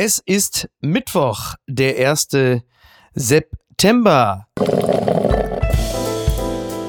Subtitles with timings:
[0.00, 2.28] Es ist Mittwoch, der 1.
[3.14, 4.46] September.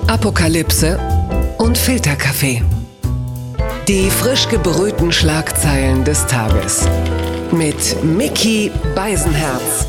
[0.05, 0.99] Apokalypse
[1.57, 2.61] und Filterkaffee.
[3.87, 6.87] Die frisch gebrühten Schlagzeilen des Tages.
[7.51, 9.87] Mit Mickey Beisenherz.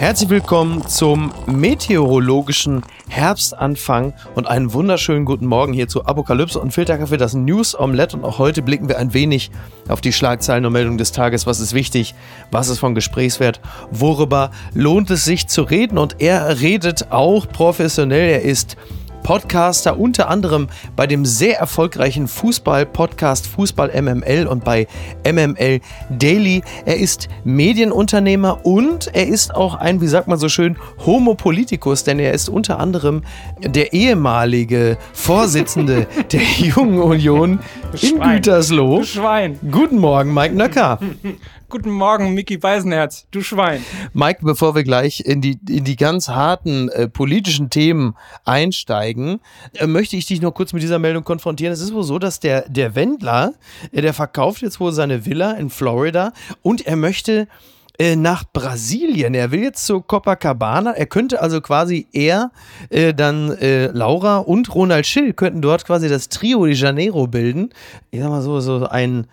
[0.00, 2.80] Herzlich willkommen zum meteorologischen
[3.10, 8.16] Herbstanfang und einen wunderschönen guten Morgen hier zu Apokalypse und Filterkaffee, das News Omelette.
[8.16, 9.50] Und auch heute blicken wir ein wenig
[9.88, 11.46] auf die Schlagzeilen und Meldungen des Tages.
[11.46, 12.14] Was ist wichtig?
[12.50, 13.60] Was ist von Gesprächswert?
[13.90, 15.98] Worüber lohnt es sich zu reden?
[15.98, 18.30] Und er redet auch professionell.
[18.30, 18.78] Er ist
[19.22, 24.86] Podcaster, unter anderem bei dem sehr erfolgreichen Fußball-Podcast Fußball MML und bei
[25.24, 26.62] MML Daily.
[26.86, 32.04] Er ist Medienunternehmer und er ist auch ein, wie sagt man so schön, Homo Politicus,
[32.04, 33.22] denn er ist unter anderem
[33.60, 37.60] der ehemalige Vorsitzende der Jungen Union
[38.00, 39.02] in Gütersloh.
[39.04, 39.58] Schwein.
[39.70, 40.98] Guten Morgen, Mike Nöcker.
[41.70, 43.84] Guten Morgen, Mickey Beisenherz, du Schwein.
[44.12, 49.38] Mike, bevor wir gleich in die, in die ganz harten äh, politischen Themen einsteigen,
[49.74, 51.72] äh, möchte ich dich noch kurz mit dieser Meldung konfrontieren.
[51.72, 53.54] Es ist wohl so, dass der, der Wendler,
[53.92, 57.46] äh, der verkauft jetzt wohl seine Villa in Florida und er möchte
[58.00, 59.34] äh, nach Brasilien.
[59.34, 60.90] Er will jetzt zu Copacabana.
[60.90, 62.50] Er könnte also quasi er,
[62.88, 67.70] äh, dann äh, Laura und Ronald Schill könnten dort quasi das Trio de Janeiro bilden.
[68.10, 69.28] Ich sag mal so, so ein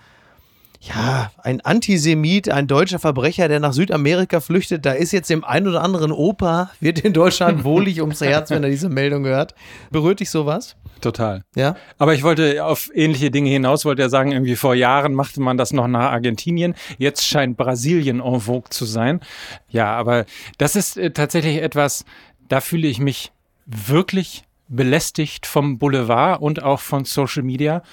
[0.88, 5.68] ja, ein Antisemit, ein deutscher Verbrecher, der nach Südamerika flüchtet, da ist jetzt dem ein
[5.68, 9.56] oder anderen Opa, wird in Deutschland wohlig ums Herz, wenn er diese Meldung hört.
[9.92, 10.76] Berührt dich sowas?
[11.02, 11.44] Total.
[11.56, 11.76] Ja.
[11.98, 15.58] Aber ich wollte auf ähnliche Dinge hinaus, wollte ja sagen, irgendwie vor Jahren machte man
[15.58, 16.74] das noch nach Argentinien.
[16.98, 19.22] Jetzt scheint Brasilien en vogue zu sein.
[19.70, 20.26] Ja, aber
[20.58, 22.06] das ist äh, tatsächlich etwas,
[22.48, 23.32] da fühle ich mich
[23.66, 27.84] wirklich belästigt vom Boulevard und auch von Social Media,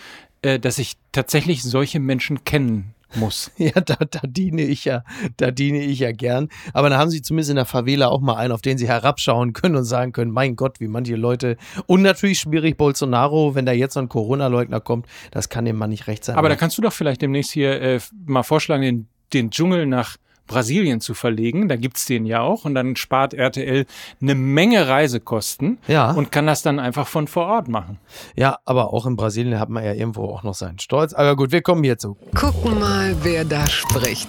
[0.45, 3.50] äh, dass ich tatsächlich solche Menschen kennen muss.
[3.64, 5.05] Ja, da, da diene ich ja,
[5.39, 6.48] da diene ich ja gern.
[6.75, 9.55] Aber da haben sie zumindest in der Favela auch mal einen, auf den sie herabschauen
[9.55, 11.56] können und sagen können, mein Gott, wie manche Leute.
[11.86, 15.91] Und natürlich schwierig Bolsonaro, wenn da jetzt so ein Corona-Leugner kommt, das kann dem Mann
[15.91, 16.36] nicht recht sein.
[16.36, 20.18] Aber da kannst du doch vielleicht demnächst hier äh, mal vorschlagen, den, den Dschungel nach
[20.46, 21.68] Brasilien zu verlegen.
[21.68, 23.86] Da gibt's den ja auch und dann spart RTL
[24.20, 26.10] eine Menge Reisekosten Ja.
[26.12, 27.98] und kann das dann einfach von vor Ort machen.
[28.36, 31.14] Ja, aber auch in Brasilien hat man ja irgendwo auch noch seinen Stolz.
[31.14, 32.16] Aber gut, wir kommen hierzu.
[32.34, 34.28] Gucken mal, wer da spricht.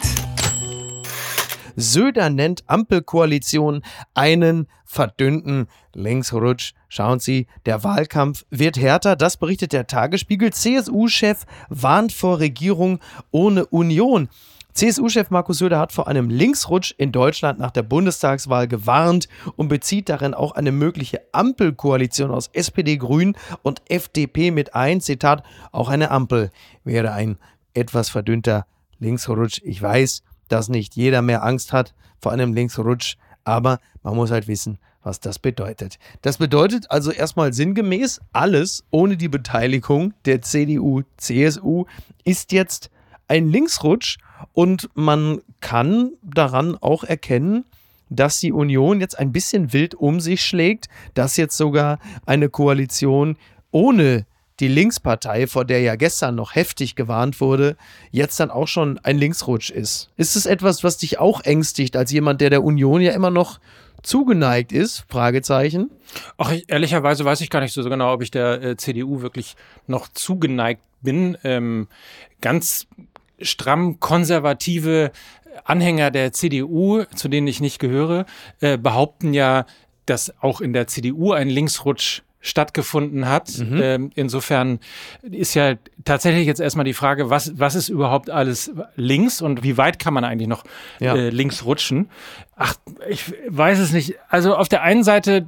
[1.75, 3.81] Söder nennt Ampelkoalition
[4.13, 6.73] einen verdünnten Linksrutsch.
[6.87, 9.17] Schauen Sie, der Wahlkampf wird härter.
[9.17, 10.53] Das berichtet der Tagesspiegel.
[10.53, 12.99] CSU-Chef warnt vor Regierung
[13.31, 14.29] ohne Union.
[14.75, 20.09] CSU-Chef Markus Söder hat vor einem Linksrutsch in Deutschland nach der Bundestagswahl gewarnt und bezieht
[20.09, 24.99] darin auch eine mögliche Ampelkoalition aus SPD, Grün und FDP mit ein.
[24.99, 26.51] Zitat, auch eine Ampel
[26.83, 27.37] wäre ein
[27.73, 28.65] etwas verdünnter
[28.99, 29.61] Linksrutsch.
[29.63, 33.15] Ich weiß, dass nicht jeder mehr Angst hat vor einem Linksrutsch,
[33.45, 35.99] aber man muss halt wissen, was das bedeutet.
[36.21, 41.85] Das bedeutet also erstmal sinngemäß, alles ohne die Beteiligung der CDU, CSU
[42.25, 42.91] ist jetzt
[43.29, 44.17] ein Linksrutsch
[44.53, 47.65] und man kann daran auch erkennen,
[48.09, 53.37] dass die Union jetzt ein bisschen wild um sich schlägt, dass jetzt sogar eine Koalition
[53.71, 54.25] ohne
[54.59, 57.75] die Linkspartei, vor der ja gestern noch heftig gewarnt wurde,
[58.11, 60.11] jetzt dann auch schon ein Linksrutsch ist.
[60.15, 63.59] Ist es etwas, was dich auch ängstigt, als jemand, der der Union ja immer noch
[64.01, 65.03] zugeneigt ist?
[65.09, 65.91] Fragezeichen.
[66.37, 69.55] Ach, ich, ehrlicherweise weiß ich gar nicht so genau, ob ich der äh, CDU wirklich
[69.87, 71.37] noch zugeneigt bin.
[71.43, 71.89] Ähm,
[72.39, 72.87] ganz
[73.41, 75.11] stramm konservative
[75.63, 78.25] Anhänger der CDU, zu denen ich nicht gehöre,
[78.59, 79.65] äh, behaupten ja,
[80.05, 83.49] dass auch in der CDU ein Linksrutsch stattgefunden hat.
[83.59, 84.77] Ähm, insofern
[85.23, 89.77] ist ja tatsächlich jetzt erstmal die Frage, was, was ist überhaupt alles links und wie
[89.77, 90.63] weit kann man eigentlich noch
[90.99, 91.15] Ja.
[91.15, 92.07] äh, links rutschen?
[92.57, 92.73] Ach,
[93.09, 94.15] ich weiß es nicht.
[94.29, 95.45] Also auf der einen Seite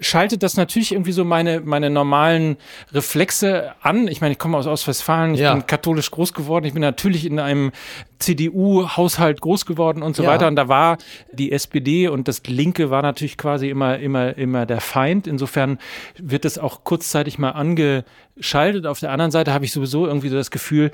[0.00, 2.56] schaltet das natürlich irgendwie so meine, meine normalen
[2.92, 4.08] Reflexe an.
[4.08, 5.54] Ich meine, ich komme aus Ostwestfalen, ich Ja.
[5.54, 7.72] bin katholisch groß geworden, ich bin natürlich in einem
[8.18, 10.30] CDU-Haushalt groß geworden und so Ja.
[10.30, 10.48] weiter.
[10.48, 10.98] Und da war
[11.32, 15.26] die SPD und das Linke war natürlich quasi immer, immer, immer der Feind.
[15.26, 15.78] Insofern
[16.18, 18.86] wird das auch kurzzeitig mal angeschaltet.
[18.86, 20.90] Auf der anderen Seite habe ich sowieso irgendwie so das Gefühl,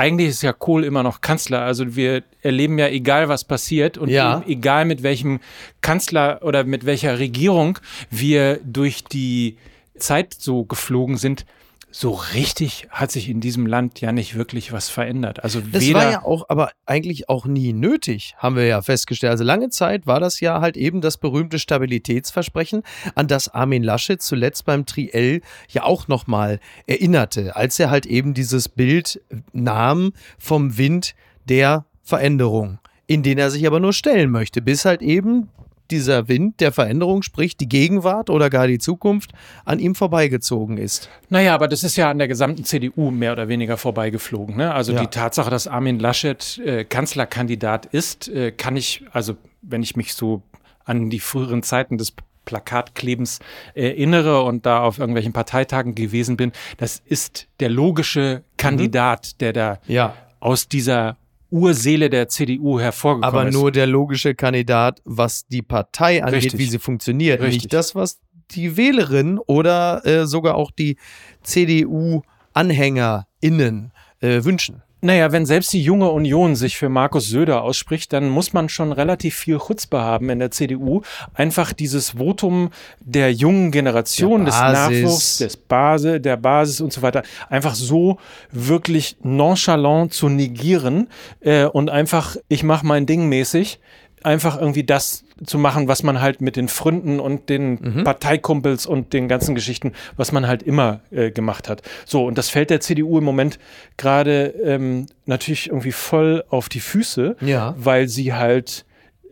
[0.00, 1.60] eigentlich ist ja Kohl immer noch Kanzler.
[1.60, 4.42] Also wir erleben ja, egal was passiert und Ja.
[4.46, 5.40] egal mit welchem
[5.82, 7.78] Kanzler oder mit welcher Regierung
[8.10, 9.58] wir durch die
[9.98, 11.44] Zeit so geflogen sind,
[11.92, 15.42] so richtig hat sich in diesem Land ja nicht wirklich was verändert.
[15.42, 19.32] Also Das war ja auch, aber eigentlich auch nie nötig, haben wir ja festgestellt.
[19.32, 22.82] Also lange Zeit war das ja halt eben das berühmte Stabilitätsversprechen,
[23.14, 28.34] an das Armin Laschet zuletzt beim Triell ja auch nochmal erinnerte, als er halt eben
[28.34, 29.20] dieses Bild
[29.52, 31.14] nahm vom Wind
[31.48, 32.78] der Veränderung
[33.10, 35.48] in den er sich aber nur stellen möchte, bis halt eben
[35.90, 39.32] dieser Wind der Veränderung, sprich die Gegenwart oder gar die Zukunft,
[39.64, 41.08] an ihm vorbeigezogen ist.
[41.28, 44.56] Naja, aber das ist ja an der gesamten CDU mehr oder weniger vorbeigeflogen.
[44.56, 44.72] Ne?
[44.72, 45.00] Also ja.
[45.00, 50.14] die Tatsache, dass Armin Laschet äh, Kanzlerkandidat ist, äh, kann ich, also wenn ich mich
[50.14, 50.42] so
[50.84, 52.12] an die früheren Zeiten des
[52.44, 53.38] Plakatklebens
[53.74, 59.38] erinnere und da auf irgendwelchen Parteitagen gewesen bin, das ist der logische Kandidat, mhm.
[59.38, 60.14] der da ja.
[60.40, 61.16] aus dieser
[61.50, 63.54] Urseele der CDU hervorgekommen Aber ist.
[63.54, 66.60] Aber nur der logische Kandidat, was die Partei angeht, Richtig.
[66.60, 67.40] wie sie funktioniert.
[67.40, 67.62] Richtig.
[67.64, 68.20] Nicht das, was
[68.52, 70.98] die Wählerin oder äh, sogar auch die
[71.42, 74.82] CDU-AnhängerInnen äh, wünschen.
[75.02, 78.92] Naja, wenn selbst die junge Union sich für Markus Söder ausspricht, dann muss man schon
[78.92, 81.02] relativ viel Chutzpe haben in der CDU.
[81.32, 82.70] Einfach dieses Votum
[83.00, 88.18] der jungen Generation, der des Nachwuchs, des Basis, der Basis und so weiter, einfach so
[88.50, 91.08] wirklich nonchalant zu negieren
[91.40, 93.80] äh, und einfach, ich mach mein Ding mäßig,
[94.22, 98.04] einfach irgendwie das zu machen, was man halt mit den Freunden und den mhm.
[98.04, 101.82] Parteikumpels und den ganzen Geschichten, was man halt immer äh, gemacht hat.
[102.04, 103.58] So, und das fällt der CDU im Moment
[103.96, 107.74] gerade ähm, natürlich irgendwie voll auf die Füße, ja.
[107.78, 108.84] weil sie halt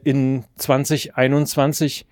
[0.05, 2.07] in 2021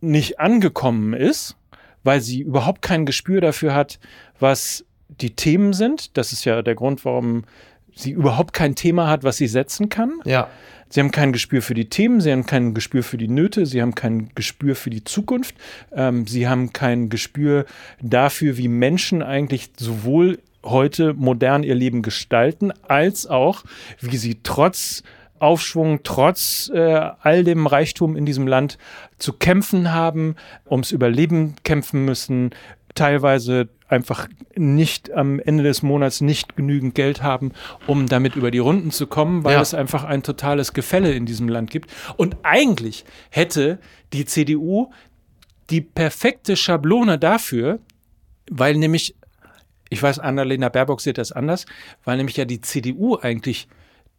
[0.00, 1.56] nicht angekommen ist,
[2.04, 3.98] weil sie überhaupt kein Gespür dafür hat,
[4.38, 6.16] was die Themen sind.
[6.16, 7.44] Das ist ja der Grund, warum
[7.94, 10.20] sie überhaupt kein Thema hat, was sie setzen kann.
[10.24, 10.48] Ja.
[10.88, 13.82] Sie haben kein Gespür für die Themen, sie haben kein Gespür für die Nöte, sie
[13.82, 15.56] haben kein Gespür für die Zukunft,
[15.92, 17.66] ähm, sie haben kein Gespür
[18.00, 23.64] dafür, wie Menschen eigentlich sowohl heute modern ihr Leben gestalten, als auch,
[24.00, 25.02] wie sie trotz
[25.38, 28.78] Aufschwung, trotz äh, all dem Reichtum in diesem Land
[29.18, 30.36] zu kämpfen haben,
[30.68, 32.50] ums Überleben kämpfen müssen,
[32.96, 37.52] teilweise einfach nicht am Ende des Monats nicht genügend Geld haben,
[37.86, 39.60] um damit über die Runden zu kommen, weil ja.
[39.60, 41.90] es einfach ein totales Gefälle in diesem Land gibt.
[42.16, 43.78] Und eigentlich hätte
[44.12, 44.90] die CDU
[45.70, 47.78] die perfekte Schablone dafür,
[48.50, 49.14] weil nämlich,
[49.88, 51.66] ich weiß, Annalena Baerbock sieht das anders,
[52.04, 53.68] weil nämlich ja die CDU eigentlich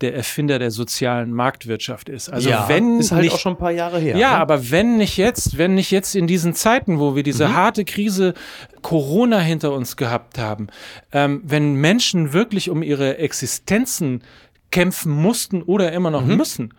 [0.02, 2.30] der Erfinder der sozialen Marktwirtschaft ist.
[2.30, 4.16] Also ja, wenn ist halt nicht, auch schon ein paar Jahre her.
[4.16, 4.38] Ja, ne?
[4.38, 7.56] aber wenn nicht jetzt, wenn nicht jetzt in diesen Zeiten, wo wir diese mhm.
[7.56, 8.34] harte Krise
[8.82, 10.68] Corona hinter uns gehabt haben,
[11.12, 14.22] ähm, wenn Menschen wirklich um ihre Existenzen
[14.70, 16.38] kämpfen mussten oder immer noch mhm.
[16.38, 16.74] müssen,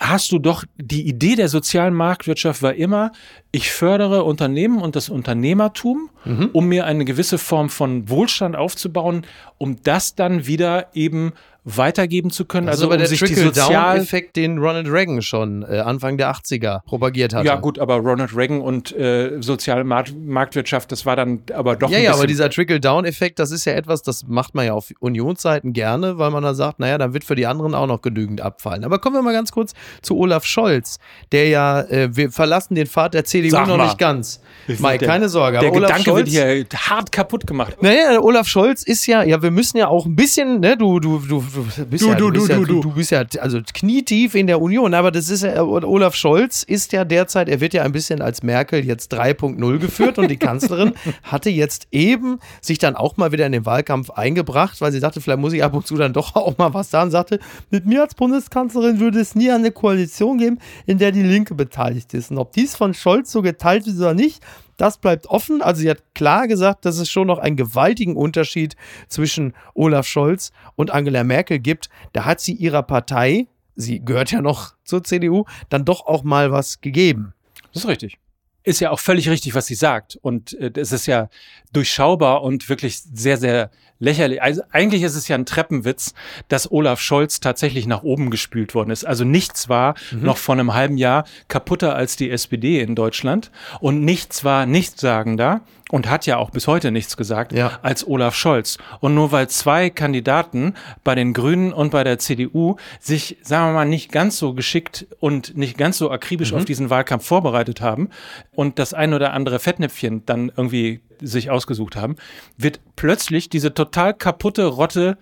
[0.00, 3.12] hast du doch die Idee der sozialen Marktwirtschaft war immer,
[3.52, 6.50] ich fördere Unternehmen und das Unternehmertum, mhm.
[6.52, 9.26] um mir eine gewisse Form von Wohlstand aufzubauen,
[9.58, 11.32] um das dann wieder eben
[11.64, 12.66] weitergeben zu können.
[12.66, 17.32] Das also aber um der Trickle-Down-Effekt, den Ronald Reagan schon äh, Anfang der 80er propagiert
[17.34, 17.46] hat.
[17.46, 21.90] Ja gut, aber Ronald Reagan und äh, soziale Markt Marktwirtschaft, das war dann aber doch
[21.90, 25.72] Ja, ja, aber dieser Trickle-Down-Effekt, das ist ja etwas, das macht man ja auf Unionsseiten
[25.72, 28.84] gerne, weil man dann sagt, naja, dann wird für die anderen auch noch genügend abfallen.
[28.84, 29.72] Aber kommen wir mal ganz kurz
[30.02, 30.98] zu Olaf Scholz,
[31.32, 33.86] der ja, äh, wir verlassen den Pfad der CDU Sag noch mal.
[33.86, 34.40] nicht ganz.
[34.66, 35.60] Mike, der, keine Sorge.
[35.60, 37.76] Der Olaf Gedanke Scholz, wird hier hart kaputt gemacht.
[37.80, 41.18] Naja, Olaf Scholz ist ja, ja, wir müssen ja auch ein bisschen, ne, du, du,
[41.18, 43.60] du, du bist du, ja, du, du, bist du, ja, du, du bist ja also
[43.72, 47.74] knietief in der Union, aber das ist ja, Olaf Scholz ist ja derzeit, er wird
[47.74, 50.92] ja ein bisschen als Merkel jetzt 3.0 geführt und die Kanzlerin
[51.22, 55.20] hatte jetzt eben sich dann auch mal wieder in den Wahlkampf eingebracht, weil sie dachte,
[55.20, 57.38] vielleicht muss ich ab und zu dann doch auch mal was sagen, sagte,
[57.70, 62.14] mit mir als Bundeskanzlerin würde es nie eine Koalition geben, in der die Linke beteiligt
[62.14, 62.30] ist.
[62.30, 64.42] Und ob dies von Scholz so geteilt ist oder nicht,
[64.76, 65.62] das bleibt offen.
[65.62, 68.76] Also sie hat klar gesagt, dass es schon noch einen gewaltigen Unterschied
[69.08, 71.88] zwischen Olaf Scholz und Angela Merkel gibt.
[72.12, 76.52] Da hat sie ihrer Partei, sie gehört ja noch zur CDU, dann doch auch mal
[76.52, 77.34] was gegeben.
[77.72, 78.18] Das ist richtig
[78.64, 80.16] ist ja auch völlig richtig, was sie sagt.
[80.20, 81.28] Und äh, es ist ja
[81.72, 83.70] durchschaubar und wirklich sehr, sehr
[84.04, 84.42] lächerlich.
[84.42, 86.14] Also eigentlich ist es ja ein Treppenwitz,
[86.48, 89.04] dass Olaf Scholz tatsächlich nach oben gespült worden ist.
[89.04, 90.22] Also nichts war mhm.
[90.22, 95.62] noch vor einem halben Jahr kaputter als die SPD in Deutschland und nichts war nichtssagender
[95.90, 97.78] und hat ja auch bis heute nichts gesagt ja.
[97.82, 98.78] als Olaf Scholz.
[99.00, 103.74] Und nur weil zwei Kandidaten bei den Grünen und bei der CDU sich, sagen wir
[103.74, 106.58] mal, nicht ganz so geschickt und nicht ganz so akribisch mhm.
[106.58, 108.08] auf diesen Wahlkampf vorbereitet haben
[108.52, 112.16] und das ein oder andere Fettnäpfchen dann irgendwie sich ausgesucht haben,
[112.56, 115.18] wird plötzlich diese total kaputte Rotte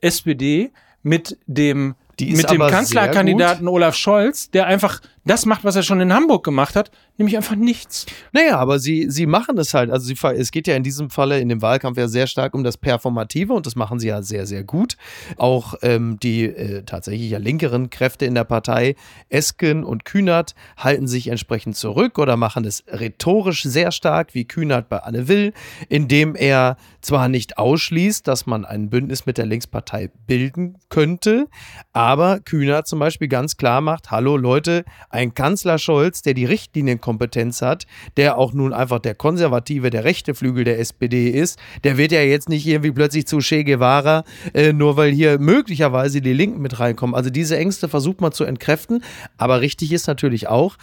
[0.00, 6.00] SPD mit dem mit dem Kanzlerkandidaten Olaf Scholz, der einfach das macht, was er schon
[6.00, 8.06] in Hamburg gemacht hat, nämlich einfach nichts.
[8.32, 9.90] Naja, aber sie, sie machen es halt.
[9.90, 12.64] Also sie, es geht ja in diesem Falle in dem Wahlkampf ja sehr stark um
[12.64, 14.96] das Performative und das machen sie ja sehr, sehr gut.
[15.36, 18.96] Auch ähm, die äh, tatsächlich ja linkeren Kräfte in der Partei,
[19.28, 24.88] Esken und Kühnert, halten sich entsprechend zurück oder machen es rhetorisch sehr stark, wie Kühnert
[24.88, 25.52] bei Anne Will,
[25.88, 31.48] indem er zwar nicht ausschließt, dass man ein Bündnis mit der Linkspartei bilden könnte,
[31.92, 37.62] aber Kühnert zum Beispiel ganz klar macht, hallo Leute, ein Kanzler Scholz, der die Richtlinienkompetenz
[37.62, 42.12] hat, der auch nun einfach der konservative, der rechte Flügel der SPD ist, der wird
[42.12, 46.60] ja jetzt nicht irgendwie plötzlich zu Che Guevara, äh, nur weil hier möglicherweise die Linken
[46.60, 47.14] mit reinkommen.
[47.14, 49.02] Also diese Ängste versucht man zu entkräften,
[49.36, 50.76] aber richtig ist natürlich auch,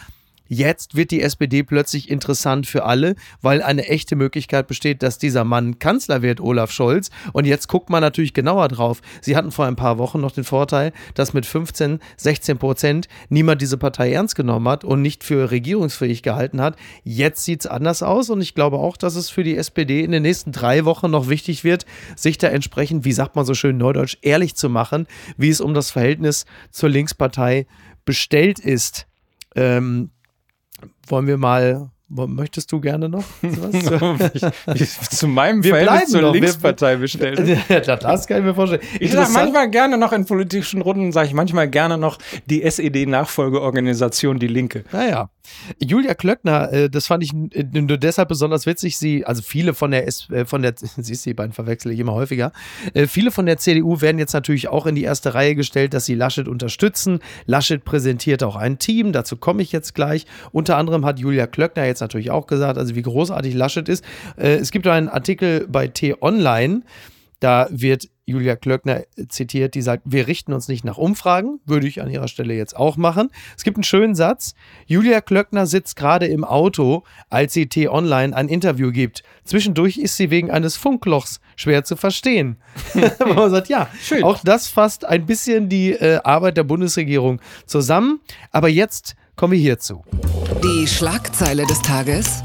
[0.52, 5.44] Jetzt wird die SPD plötzlich interessant für alle, weil eine echte Möglichkeit besteht, dass dieser
[5.44, 7.10] Mann Kanzler wird, Olaf Scholz.
[7.32, 9.00] Und jetzt guckt man natürlich genauer drauf.
[9.20, 13.62] Sie hatten vor ein paar Wochen noch den Vorteil, dass mit 15, 16 Prozent niemand
[13.62, 16.74] diese Partei ernst genommen hat und nicht für regierungsfähig gehalten hat.
[17.04, 20.10] Jetzt sieht es anders aus und ich glaube auch, dass es für die SPD in
[20.10, 23.76] den nächsten drei Wochen noch wichtig wird, sich da entsprechend, wie sagt man so schön
[23.76, 27.68] neudeutsch, ehrlich zu machen, wie es um das Verhältnis zur Linkspartei
[28.04, 29.06] bestellt ist.
[29.54, 30.10] Ähm,
[31.08, 33.22] wollen wir mal Möchtest du gerne noch
[35.10, 36.34] zu meinem wir Verhältnis zur noch.
[36.34, 37.38] Linkspartei bestellt.
[37.86, 38.82] das kann ich mir vorstellen.
[38.98, 44.40] Ich sage manchmal gerne noch in politischen Runden, sage ich manchmal gerne noch die SED-Nachfolgeorganisation
[44.40, 44.84] Die Linke.
[44.92, 45.30] Naja.
[45.78, 48.98] Julia Klöckner, äh, das fand ich nur deshalb besonders witzig.
[48.98, 52.12] Sie, also viele von der, äh, von der, siehst du, die beiden verwechsel ich immer
[52.12, 52.52] häufiger.
[52.94, 56.06] Äh, viele von der CDU werden jetzt natürlich auch in die erste Reihe gestellt, dass
[56.06, 57.20] sie Laschet unterstützen.
[57.46, 60.26] Laschet präsentiert auch ein Team, dazu komme ich jetzt gleich.
[60.52, 64.04] Unter anderem hat Julia Klöckner jetzt natürlich auch gesagt, also wie großartig Laschet ist.
[64.36, 66.82] Es gibt einen Artikel bei T-Online,
[67.40, 72.00] da wird Julia Klöckner zitiert, die sagt, wir richten uns nicht nach Umfragen, würde ich
[72.00, 73.30] an ihrer Stelle jetzt auch machen.
[73.56, 74.54] Es gibt einen schönen Satz.
[74.86, 79.22] Julia Klöckner sitzt gerade im Auto, als sie T-Online ein Interview gibt.
[79.44, 82.56] Zwischendurch ist sie wegen eines Funklochs schwer zu verstehen.
[83.18, 84.22] Man sagt, ja, Schön.
[84.22, 88.20] auch das fasst ein bisschen die äh, Arbeit der Bundesregierung zusammen.
[88.52, 90.04] Aber jetzt kommen wir hierzu.
[90.62, 92.42] Die Schlagzeile des Tages.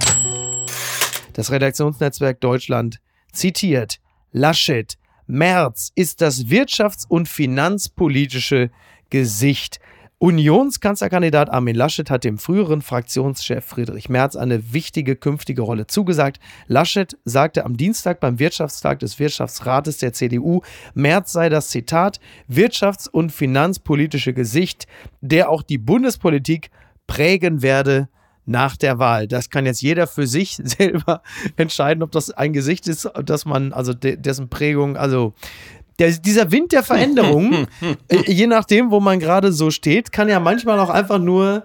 [1.34, 3.02] Das Redaktionsnetzwerk Deutschland
[3.34, 4.00] zitiert
[4.32, 4.98] Laschet
[5.28, 8.70] Merz ist das wirtschafts- und finanzpolitische
[9.10, 9.82] Gesicht.
[10.20, 16.40] Unionskanzlerkandidat Armin Laschet hat dem früheren Fraktionschef Friedrich Merz eine wichtige künftige Rolle zugesagt.
[16.68, 20.62] Laschet sagte am Dienstag beim Wirtschaftstag des Wirtschaftsrates der CDU,
[20.94, 24.88] Merz sei das Zitat wirtschafts- und finanzpolitische Gesicht,
[25.20, 26.72] der auch die Bundespolitik
[27.08, 28.10] prägen werde
[28.46, 29.28] nach der Wahl.
[29.28, 31.22] Das kann jetzt jeder für sich selber
[31.56, 35.34] entscheiden, ob das ein Gesicht ist, dass man, also de dessen Prägung, also
[36.00, 37.68] der, dieser Wind der Veränderung,
[38.08, 41.64] äh, je nachdem, wo man gerade so steht, kann ja manchmal auch einfach nur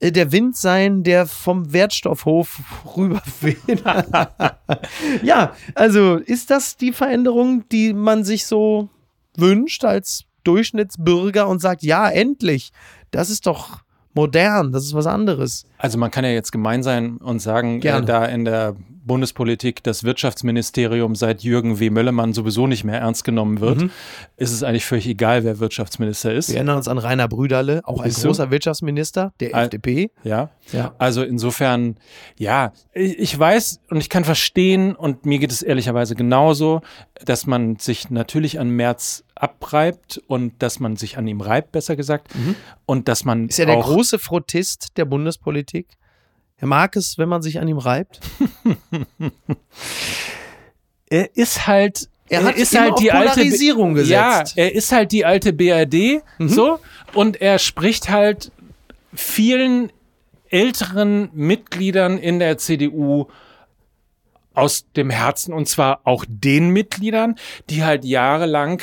[0.00, 2.60] äh, der Wind sein, der vom Wertstoffhof
[2.96, 3.84] rüberweht.
[5.22, 8.88] ja, also ist das die Veränderung, die man sich so
[9.36, 12.72] wünscht als Durchschnittsbürger und sagt, ja, endlich,
[13.10, 13.80] das ist doch
[14.16, 15.66] modern, das ist was anderes.
[15.78, 18.74] Also man kann ja jetzt gemein sein und sagen, äh, da in der
[19.06, 21.90] Bundespolitik das Wirtschaftsministerium seit Jürgen W.
[21.90, 23.90] Möllemann sowieso nicht mehr ernst genommen wird, mhm.
[24.36, 26.48] ist es eigentlich völlig egal, wer Wirtschaftsminister ist.
[26.48, 30.10] Wir erinnern uns an Rainer Brüderle, auch ein großer Wirtschaftsminister der Al FDP.
[30.24, 30.50] Ja.
[30.72, 31.96] ja, also insofern,
[32.36, 36.80] ja, ich weiß und ich kann verstehen und mir geht es ehrlicherweise genauso,
[37.24, 41.94] dass man sich natürlich an März abreibt und dass man sich an ihm reibt, besser
[41.94, 42.34] gesagt.
[42.34, 42.56] Mhm.
[42.86, 43.48] Und dass man.
[43.48, 45.86] Ist er der große Frotist der Bundespolitik?
[46.58, 48.20] Er mag es, wenn man sich an ihm reibt.
[51.10, 52.08] er ist halt.
[52.28, 54.56] Er, er ist halt die Polarisierung alte, gesetzt.
[54.56, 56.48] Ja, er ist halt die alte BRD, mhm.
[56.48, 56.80] so
[57.14, 58.50] und er spricht halt
[59.14, 59.92] vielen
[60.48, 63.26] älteren Mitgliedern in der CDU
[64.54, 67.36] aus dem Herzen und zwar auch den Mitgliedern,
[67.68, 68.82] die halt jahrelang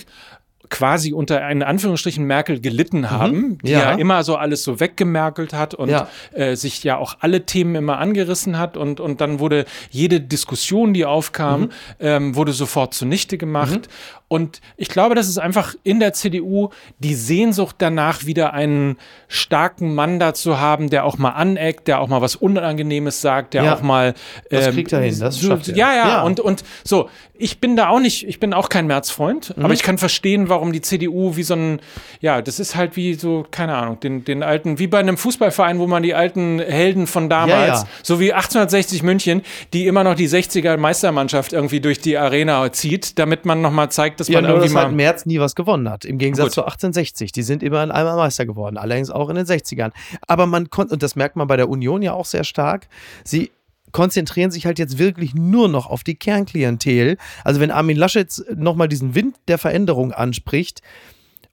[0.74, 3.12] quasi unter in Anführungsstrichen Merkel gelitten mhm.
[3.12, 3.92] haben, mhm, die ja.
[3.92, 3.92] ja.
[3.92, 6.08] immer so alles so weggemerkelt hat und ja.
[6.32, 10.96] Äh, sich ja auch alle Themen immer angerissen hat und, und dann wurde jede Diskussion,
[10.96, 11.70] die aufkam, mhm.
[12.00, 13.82] ähm, wurde sofort zunichte gemacht.
[13.82, 14.23] Mhm.
[14.33, 18.97] Und ich glaube, das ist einfach in der CDU die Sehnsucht danach, wieder einen
[19.27, 23.53] starken Mann da zu haben, der auch mal aneckt, der auch mal was Unangenehmes sagt,
[23.53, 23.75] der ja.
[23.75, 24.15] auch mal.
[24.49, 25.75] Ähm, das kriegt er hin, das schafft er.
[25.75, 28.87] Ja, ja, ja, Und, und so, ich bin da auch nicht, ich bin auch kein
[28.87, 29.65] Märzfreund, mhm.
[29.65, 31.79] aber ich kann verstehen, warum die CDU wie so ein,
[32.19, 35.77] ja, das ist halt wie so, keine Ahnung, den, den alten, wie bei einem Fußballverein,
[35.77, 39.41] wo man die alten Helden von damals, ja, so wie 1860 München,
[39.73, 44.21] die immer noch die 60er Meistermannschaft irgendwie durch die Arena zieht, damit man nochmal zeigt,
[44.27, 44.84] dass Ja, man nur, irgendwie dass mal.
[44.86, 46.06] halt März nie was gewonnen hat.
[46.06, 46.53] Im Gegensatz Gut.
[46.53, 47.32] zu 1860.
[47.32, 48.77] Die sind immer einmal Meister geworden.
[48.77, 49.92] Allerdings auch in den 60ern.
[50.27, 52.88] Aber man konnte, und das merkt man bei der Union ja auch sehr stark,
[53.24, 53.51] sie
[53.92, 57.18] konzentrieren sich halt jetzt wirklich nur noch auf die Kernklientel.
[57.44, 60.82] Also wenn Armin Laschet nochmal diesen Wind der Veränderung anspricht,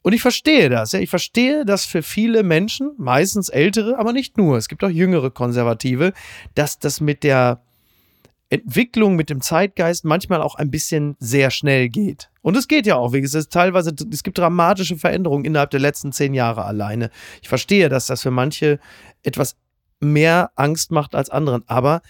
[0.03, 4.39] und ich verstehe das, ja, ich verstehe, dass für viele Menschen, meistens ältere, aber nicht
[4.39, 6.15] nur, es gibt auch jüngere Konservative,
[6.55, 7.61] dass das mit der
[8.51, 12.31] Entwicklung, mit dem Zeitgeist manchmal auch ein bisschen sehr schnell geht.
[12.43, 16.11] Und es geht ja auch, wie gesagt, teilweise, es gibt dramatische Veränderungen innerhalb der letzten
[16.11, 17.11] zehn Jahre alleine.
[17.43, 18.81] Ich verstehe, dass das für manche
[19.23, 19.57] etwas
[20.01, 22.03] mehr Angst macht als anderen, aber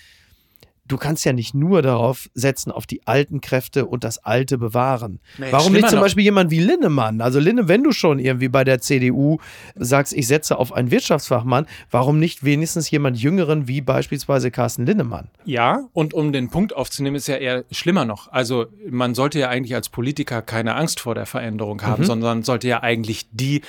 [0.90, 5.20] du kannst ja nicht nur darauf setzen, auf die alten Kräfte und das Alte bewahren.
[5.38, 6.04] Nee, Warum nicht zum noch.
[6.04, 7.20] Beispiel jemand wie Linnemann?
[7.20, 9.38] Also Linne, wenn du schon irgendwie bei der CDU
[9.76, 15.28] sagst, ich setze auf einen Wirtschaftsfachmann, warum nicht wenigstens jemand Jüngeren wie beispielsweise Carsten Linnemann?
[15.44, 18.32] Ja, und um den Punkt aufzunehmen, ist ja eher schlimmer noch.
[18.32, 22.66] Also man sollte ja eigentlich als Politiker keine Angst vor der Veränderung haben, sondern sollte
[22.68, 23.62] ja eigentlich die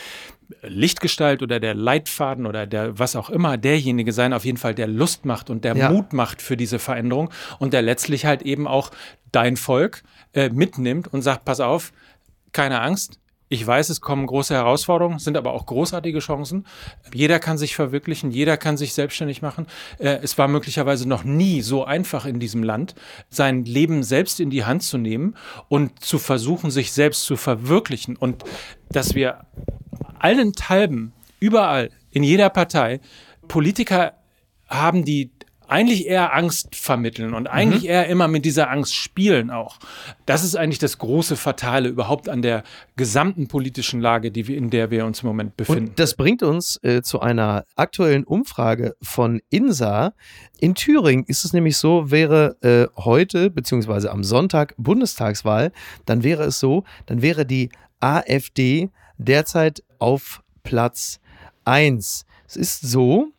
[0.61, 4.87] Lichtgestalt oder der Leitfaden oder der was auch immer derjenige sein, auf jeden Fall der
[4.87, 5.91] Lust macht und der Ja.
[5.91, 7.29] Mut macht für diese Veränderung
[7.59, 8.91] und der letztlich halt eben auch
[9.31, 10.03] dein Volk
[10.33, 11.91] äh, mitnimmt und sagt, pass auf,
[12.51, 13.17] keine Angst.
[13.53, 16.65] Ich weiß, es kommen große Herausforderungen, sind aber auch großartige Chancen.
[17.13, 19.67] Jeder kann sich verwirklichen, jeder kann sich selbstständig machen.
[19.99, 22.95] Äh, es war möglicherweise noch nie so einfach in diesem Land,
[23.29, 25.35] sein Leben selbst in die Hand zu nehmen
[25.67, 28.15] und zu versuchen, sich selbst zu verwirklichen.
[28.15, 28.45] Und
[28.89, 29.41] dass wir
[30.23, 32.99] allenthalben, überall, in jeder Partei,
[33.47, 34.13] Politiker
[34.67, 35.31] haben, die
[35.71, 39.79] eigentlich eher Angst vermitteln und eigentlich eher immer mit dieser Angst spielen auch.
[40.25, 42.63] Das ist eigentlich das große Fatale überhaupt an der
[42.97, 45.89] gesamten politischen Lage, die wir, in der wir uns im Moment befinden.
[45.91, 50.13] Und das bringt uns äh, zu einer aktuellen Umfrage von INSA.
[50.59, 55.71] In Thüringen ist es nämlich so, wäre äh, heute beziehungsweise am Sonntag Bundestagswahl,
[56.05, 57.69] dann wäre es so, dann wäre die
[58.01, 61.19] AfD derzeit auf Platz
[61.65, 62.25] 1.
[62.47, 63.31] Es ist so,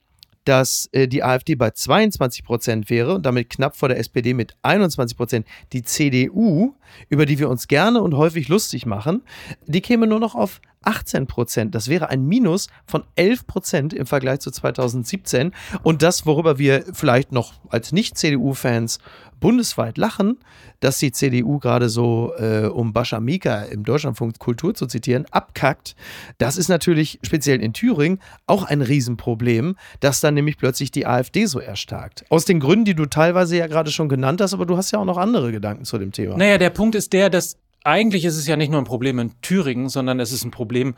[0.44, 4.56] dass äh, die AfD bei 22 Prozent wäre und damit knapp vor der SPD mit
[4.62, 5.46] 21 Prozent.
[5.72, 6.74] Die CDU,
[7.08, 9.22] über die wir uns gerne und häufig lustig machen,
[9.66, 11.74] die käme nur noch auf 18 Prozent.
[11.74, 15.52] Das wäre ein Minus von 11 Prozent im Vergleich zu 2017.
[15.82, 18.98] Und das, worüber wir vielleicht noch als Nicht-CDU-Fans
[19.42, 20.38] bundesweit lachen,
[20.80, 25.94] dass die CDU gerade so, äh, um Bascha Mika im Deutschlandfunk Kultur zu zitieren, abkackt.
[26.38, 31.44] Das ist natürlich speziell in Thüringen auch ein Riesenproblem, dass dann nämlich plötzlich die AfD
[31.46, 32.24] so erstarkt.
[32.30, 35.00] Aus den Gründen, die du teilweise ja gerade schon genannt hast, aber du hast ja
[35.00, 36.36] auch noch andere Gedanken zu dem Thema.
[36.36, 39.40] Naja, der Punkt ist der, dass eigentlich ist es ja nicht nur ein Problem in
[39.40, 40.94] Thüringen, sondern es ist ein Problem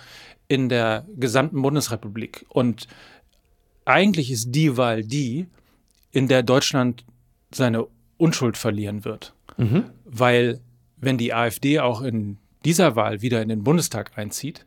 [0.49, 2.44] in der gesamten Bundesrepublik.
[2.49, 2.87] Und
[3.85, 5.47] eigentlich ist die Wahl die,
[6.12, 7.05] in der Deutschland
[7.53, 9.35] seine Unschuld verlieren wird.
[9.57, 9.85] Mhm.
[10.05, 10.61] Weil
[10.97, 14.64] wenn die AfD auch in dieser Wahl wieder in den Bundestag einzieht,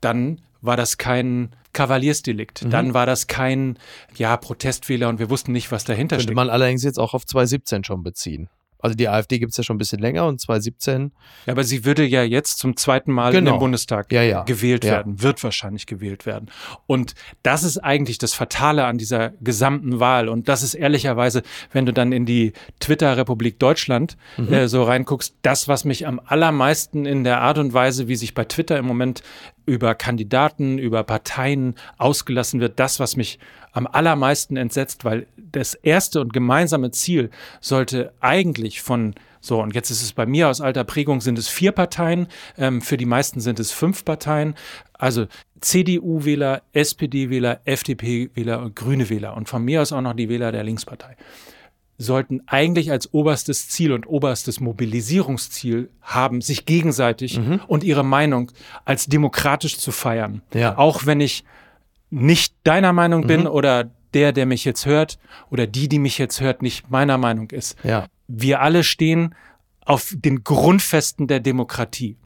[0.00, 2.64] dann war das kein Kavaliersdelikt.
[2.64, 2.70] Mhm.
[2.70, 3.78] Dann war das kein,
[4.16, 6.36] ja, Protestfehler und wir wussten nicht, was dahinter Könnte steckt.
[6.36, 8.48] man allerdings jetzt auch auf 2017 schon beziehen.
[8.84, 11.10] Also die AfD gibt es ja schon ein bisschen länger und 2017
[11.46, 13.56] Ja, aber sie würde ja jetzt zum zweiten Mal in Genau.
[13.56, 14.42] den Bundestag Ja, ja.
[14.42, 14.92] gewählt Ja.
[14.92, 16.50] werden, wird wahrscheinlich gewählt werden.
[16.86, 20.28] Und das ist eigentlich das Fatale an dieser gesamten Wahl.
[20.28, 21.42] Und das ist ehrlicherweise,
[21.72, 24.52] wenn du dann in die Twitter-Republik Deutschland Mhm.
[24.52, 28.34] äh, so reinguckst, das, was mich am allermeisten in der Art und Weise, wie sich
[28.34, 29.22] bei Twitter im Moment
[29.66, 33.38] über Kandidaten, über Parteien ausgelassen wird, das, was mich
[33.72, 39.90] am allermeisten entsetzt, weil das erste und gemeinsame Ziel sollte eigentlich von so, und jetzt
[39.90, 43.40] ist es bei mir aus alter Prägung, sind es vier Parteien, ähm, für die meisten
[43.40, 44.54] sind es fünf Parteien,
[44.94, 45.26] also
[45.60, 49.36] CDU-Wähler, SPD-Wähler, FDP-Wähler und Grüne Wähler.
[49.36, 51.16] Und von mir aus auch noch die Wähler der Linkspartei
[51.96, 58.50] sollten eigentlich als oberstes Ziel und oberstes Mobilisierungsziel haben, sich gegenseitig und ihre Meinung
[58.84, 60.42] als demokratisch zu feiern.
[60.52, 60.76] Ja.
[60.76, 61.44] Auch wenn ich
[62.10, 65.18] nicht deiner Meinung bin oder der, der mich jetzt hört
[65.50, 67.76] oder die, die mich jetzt hört, nicht meiner Meinung ist.
[67.84, 68.06] Ja.
[68.28, 69.34] Wir alle stehen
[69.84, 72.16] auf den Grundfesten der Demokratie.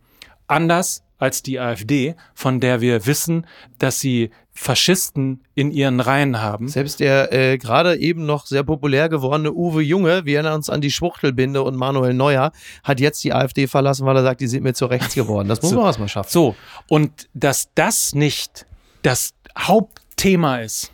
[0.47, 3.47] Anders als die AfD, von der wir wissen,
[3.79, 6.67] dass sie Faschisten in ihren Reihen haben.
[6.67, 10.81] Selbst der äh, gerade eben noch sehr populär gewordene Uwe Junge, wir erinnern uns an
[10.81, 12.51] die Schwuchtelbinde und Manuel Neuer,
[12.83, 15.47] hat jetzt die AfD verlassen, weil er sagt, die sind mir zu rechts geworden.
[15.47, 16.29] Das muss man erstmal schaffen.
[16.31, 16.57] So,
[16.89, 18.67] und dass das nicht
[19.03, 20.93] das Hauptthema ist,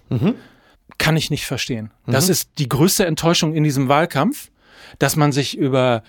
[0.99, 1.91] kann ich nicht verstehen.
[2.07, 4.51] Das ist die größte Enttäuschung in diesem Wahlkampf,
[4.99, 6.03] dass man sich über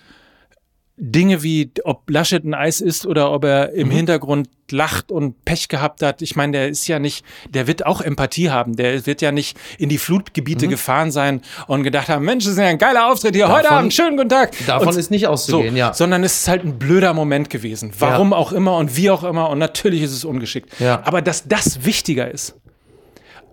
[0.97, 3.91] Dinge wie, ob Laschet ein Eis ist oder ob er im mhm.
[3.91, 6.21] Hintergrund lacht und Pech gehabt hat.
[6.21, 8.77] Ich meine, der ist ja nicht, der wird auch Empathie haben.
[8.77, 10.69] Der wird ja nicht in die Flutgebiete mhm.
[10.71, 13.71] gefahren sein und gedacht haben, Mensch, das ist ja ein geiler Auftritt hier davon, heute
[13.71, 14.53] Abend, schönen guten Tag.
[14.65, 15.93] Davon und ist nicht auszugehen, so, ja.
[15.93, 17.91] Sondern es ist halt ein blöder Moment gewesen.
[17.99, 18.38] Warum ja.
[18.38, 20.79] auch immer und wie auch immer und natürlich ist es ungeschickt.
[20.79, 21.01] Ja.
[21.03, 22.55] Aber dass das wichtiger ist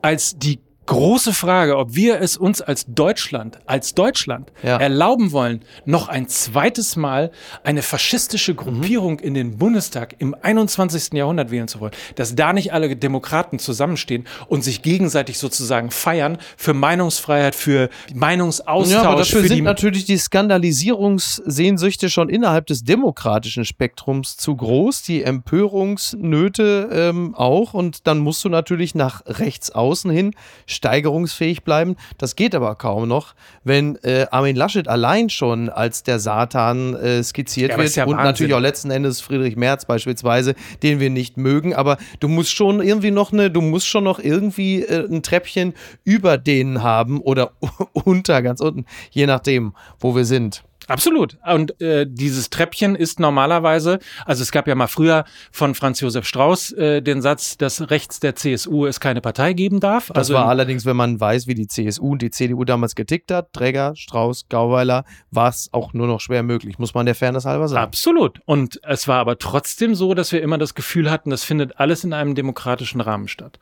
[0.00, 0.60] als die
[0.92, 4.76] große Frage, ob wir es uns als Deutschland, als Deutschland ja.
[4.76, 7.30] erlauben wollen, noch ein zweites Mal
[7.64, 9.26] eine faschistische Gruppierung mhm.
[9.26, 11.14] in den Bundestag im 21.
[11.14, 16.38] Jahrhundert wählen zu wollen, dass da nicht alle Demokraten zusammenstehen und sich gegenseitig sozusagen feiern
[16.56, 18.92] für Meinungsfreiheit, für Meinungsaustausch.
[18.92, 25.22] Ja, aber dafür sind natürlich die Skandalisierungssehnsüchte schon innerhalb des demokratischen Spektrums zu groß, die
[25.22, 30.34] Empörungsnöte ähm, auch und dann musst du natürlich nach rechts außen hin
[30.82, 31.96] steigerungsfähig bleiben.
[32.18, 37.22] Das geht aber kaum noch, wenn äh, Armin Laschet allein schon als der Satan äh,
[37.22, 38.24] skizziert ja, wird ja und Wahnsinn.
[38.24, 41.72] natürlich auch letzten Endes Friedrich Merz beispielsweise, den wir nicht mögen.
[41.74, 45.74] Aber du musst schon irgendwie noch eine, du musst schon noch irgendwie äh, ein Treppchen
[46.02, 47.52] über denen haben oder
[47.92, 50.64] unter ganz unten, je nachdem, wo wir sind.
[50.88, 51.38] Absolut.
[51.46, 56.26] Und äh, dieses Treppchen ist normalerweise, also es gab ja mal früher von Franz Josef
[56.26, 60.08] Strauß äh, den Satz, dass rechts der CSU es keine Partei geben darf.
[60.08, 63.30] Das also war allerdings, wenn man weiß, wie die CSU und die CDU damals getickt
[63.30, 67.44] hat, Träger, Strauß, Gauweiler, war es auch nur noch schwer möglich, muss man der Fairness
[67.44, 67.82] halber sagen.
[67.82, 68.40] Absolut.
[68.44, 72.04] Und es war aber trotzdem so, dass wir immer das Gefühl hatten, das findet alles
[72.04, 73.58] in einem demokratischen Rahmen statt.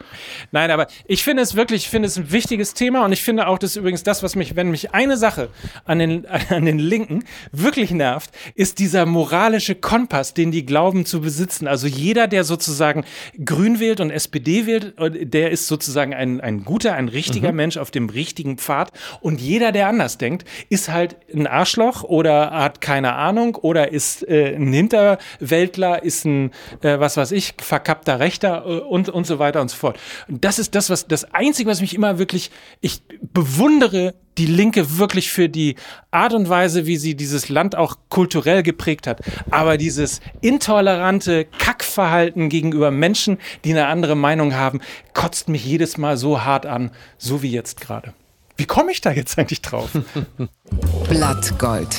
[0.53, 3.47] Nein, aber ich finde es wirklich, ich finde es ein wichtiges Thema und ich finde
[3.47, 5.49] auch, das ist übrigens das, was mich, wenn mich eine Sache
[5.85, 11.05] an den, an den Linken Linken wirklich nervt, ist dieser moralische Kompass, den die glauben
[11.05, 11.67] zu besitzen.
[11.67, 13.05] Also jeder, der sozusagen
[13.45, 17.57] Grün wählt und SPD wählt, der ist sozusagen ein, ein guter, ein richtiger mhm.
[17.57, 18.93] Mensch auf dem richtigen Pfad.
[19.21, 24.27] Und jeder, der anders denkt, ist halt ein Arschloch oder hat keine Ahnung oder ist
[24.29, 29.39] äh, ein Hinterwäldler, ist ein, äh, was weiß ich, verkappter Rechter äh, und, und so
[29.39, 29.99] weiter und so fort.
[30.29, 34.97] Und das ist das, was das Einzige, was mich immer wirklich, ich bewundere die Linke
[34.97, 35.77] wirklich für die
[36.11, 39.21] Art und Weise, wie sie dieses Land auch kulturell geprägt hat.
[39.51, 44.81] Aber dieses intolerante Kackverhalten gegenüber Menschen, die eine andere Meinung haben,
[45.13, 48.15] kotzt mich jedes Mal so hart an, so wie jetzt gerade.
[48.57, 49.91] Wie komme ich da jetzt eigentlich drauf?
[51.11, 51.99] Blattgold.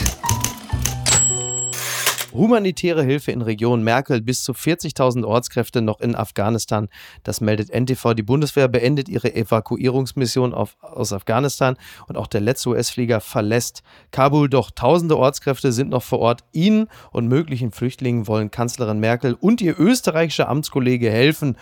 [2.34, 6.88] Humanitäre Hilfe in Region Merkel bis zu 40.000 Ortskräfte noch in Afghanistan.
[7.24, 8.14] Das meldet NTV.
[8.14, 11.76] Die Bundeswehr beendet ihre Evakuierungsmission auf, aus Afghanistan
[12.08, 14.50] und auch der letzte US-Flieger verlässt Kabul.
[14.50, 16.44] Doch tausende Ortskräfte sind noch vor Ort.
[16.54, 21.58] Ihnen und möglichen Flüchtlingen wollen Kanzlerin Merkel und ihr österreichischer Amtskollege helfen.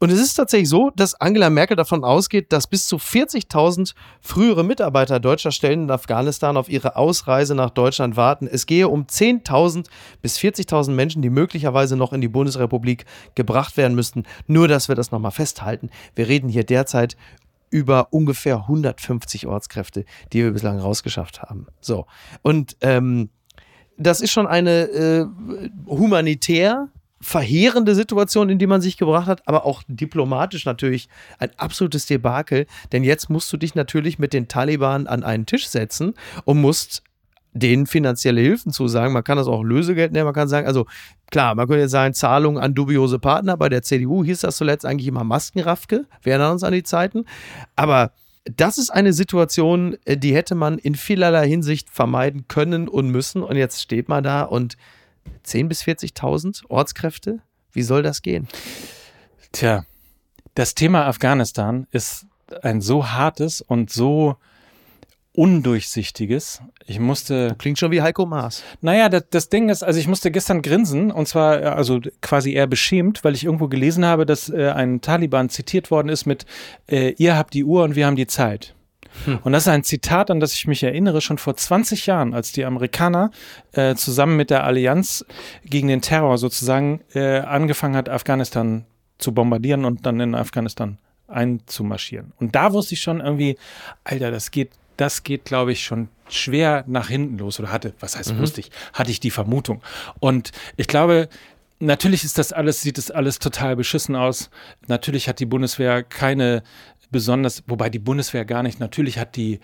[0.00, 4.64] Und es ist tatsächlich so, dass Angela Merkel davon ausgeht, dass bis zu 40.000 frühere
[4.64, 8.48] Mitarbeiter deutscher Stellen in Afghanistan auf ihre Ausreise nach Deutschland warten.
[8.48, 9.86] Es gehe um 10.000
[10.20, 14.24] bis 40.000 Menschen, die möglicherweise noch in die Bundesrepublik gebracht werden müssten.
[14.48, 15.90] Nur, dass wir das nochmal festhalten.
[16.16, 17.16] Wir reden hier derzeit
[17.70, 21.66] über ungefähr 150 Ortskräfte, die wir bislang rausgeschafft haben.
[21.80, 22.06] So.
[22.42, 23.30] Und ähm,
[23.96, 25.26] das ist schon eine äh,
[25.86, 26.88] humanitär
[27.24, 31.08] verheerende Situation, in die man sich gebracht hat, aber auch diplomatisch natürlich
[31.38, 32.66] ein absolutes Debakel.
[32.92, 37.02] Denn jetzt musst du dich natürlich mit den Taliban an einen Tisch setzen und musst
[37.52, 39.14] denen finanzielle Hilfen zusagen.
[39.14, 40.26] Man kann das auch Lösegeld nennen.
[40.26, 40.86] Man kann sagen, also
[41.30, 43.56] klar, man könnte jetzt sagen, Zahlungen an dubiose Partner.
[43.56, 46.06] Bei der CDU hieß das zuletzt eigentlich immer Maskenraffke.
[46.22, 47.24] Wir erinnern uns an die Zeiten.
[47.74, 48.12] Aber
[48.44, 53.42] das ist eine Situation, die hätte man in vielerlei Hinsicht vermeiden können und müssen.
[53.42, 54.76] Und jetzt steht man da und
[55.46, 57.40] 10.000 bis 40.000 Ortskräfte?
[57.72, 58.48] Wie soll das gehen?
[59.52, 59.84] Tja,
[60.54, 62.26] das Thema Afghanistan ist
[62.62, 64.36] ein so hartes und so
[65.34, 66.62] undurchsichtiges.
[66.86, 67.56] Ich musste.
[67.58, 68.62] Klingt schon wie Heiko Maas.
[68.80, 72.68] Naja, das, das Ding ist, also ich musste gestern grinsen und zwar also quasi eher
[72.68, 76.46] beschämt, weil ich irgendwo gelesen habe, dass äh, ein Taliban zitiert worden ist mit
[76.88, 78.73] äh, Ihr habt die Uhr und wir haben die Zeit.
[79.24, 79.38] Hm.
[79.42, 82.52] Und das ist ein Zitat, an das ich mich erinnere, schon vor 20 Jahren, als
[82.52, 83.30] die Amerikaner
[83.72, 85.24] äh, zusammen mit der Allianz
[85.64, 88.84] gegen den Terror sozusagen äh, angefangen hat, Afghanistan
[89.18, 90.98] zu bombardieren und dann in Afghanistan
[91.28, 92.32] einzumarschieren.
[92.38, 93.56] Und da wusste ich schon irgendwie,
[94.04, 97.58] Alter, das geht, das geht, glaube ich, schon schwer nach hinten los.
[97.58, 98.38] Oder hatte, was heißt mhm.
[98.38, 99.82] wusste ich, hatte ich die Vermutung.
[100.20, 101.28] Und ich glaube,
[101.80, 104.48] Natürlich ist das alles, sieht es alles total beschissen aus.
[104.86, 106.62] Natürlich hat die Bundeswehr keine
[107.14, 109.60] besonders, wobei die Bundeswehr gar nicht, natürlich hat die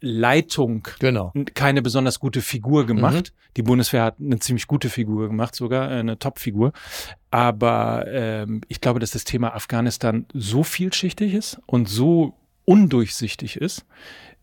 [0.00, 1.32] Leitung genau.
[1.54, 3.32] keine besonders gute Figur gemacht.
[3.34, 3.52] Mhm.
[3.56, 6.72] Die Bundeswehr hat eine ziemlich gute Figur gemacht, sogar äh, eine Top-Figur.
[7.30, 13.84] Aber ähm, ich glaube, dass das Thema Afghanistan so vielschichtig ist und so undurchsichtig ist,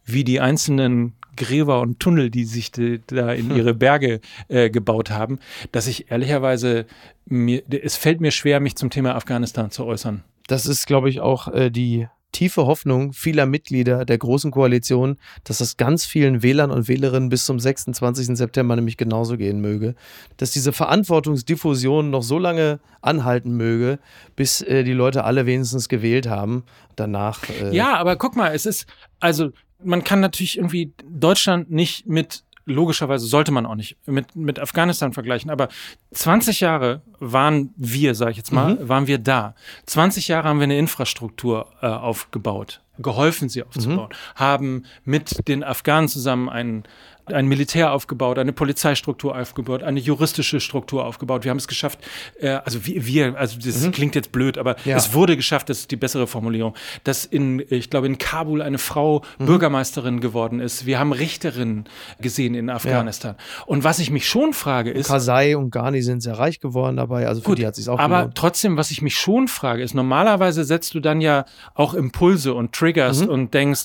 [0.06, 3.58] wie die einzelnen Gräber und Tunnel, die sich de, da in Hm.
[3.58, 5.39] ihre Berge äh, gebaut haben,
[5.71, 6.86] dass ich ehrlicherweise,
[7.26, 10.23] mir, es fällt mir schwer, mich zum Thema Afghanistan zu äußern.
[10.48, 15.60] Das ist, glaube ich, auch äh, die tiefe Hoffnung vieler Mitglieder der Großen Koalition, dass
[15.60, 18.36] das ganz vielen Wählern und Wählerinnen bis zum 26.
[18.36, 19.96] September nämlich genauso gehen möge.
[20.38, 24.00] Dass diese Verantwortungsdiffusion noch so lange anhalten möge,
[24.36, 26.64] bis äh, die Leute alle wenigstens gewählt haben.
[26.96, 27.40] Danach.
[27.50, 28.88] Äh, Ja, aber guck mal, es ist,
[29.20, 29.52] also
[29.82, 35.13] man kann natürlich irgendwie Deutschland nicht mit, logischerweise sollte man auch nicht, mit, mit Afghanistan
[35.13, 35.67] vergleichen, aber
[36.12, 39.56] 20 Jahre waren wir, sag ich jetzt mal, waren wir da.
[39.86, 46.08] 20 Jahre haben wir eine Infrastruktur äh, aufgebaut, geholfen, sie aufzubauen, haben mit den Afghanen
[46.08, 46.84] zusammen einen
[47.26, 51.46] ein Militär aufgebaut, eine Polizeistruktur aufgebaut, eine juristische Struktur aufgebaut.
[51.46, 52.00] Wir haben es geschafft,
[52.42, 54.98] äh, also wir, wir also das klingt jetzt blöd, aber Ja.
[54.98, 56.74] es wurde geschafft, das ist die bessere Formulierung,
[57.06, 60.86] dass in, ich glaube, in Kabul eine Frau Bürgermeisterin geworden ist.
[60.86, 61.86] Wir haben Richterinnen
[62.20, 63.36] gesehen in Afghanistan.
[63.68, 67.26] Und was ich mich schon frage, ist, Kasai und Ghani sind sehr reich geworden dabei,
[67.26, 68.36] also für Gut, die hat sich auch aber gelohnt.
[68.36, 72.74] trotzdem, was ich mich schon frage, ist, normalerweise setzt du dann ja auch Impulse und
[72.84, 73.30] triggerst Mhm.
[73.30, 73.84] und denkst,